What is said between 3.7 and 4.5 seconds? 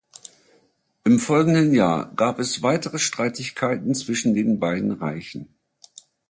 zwischen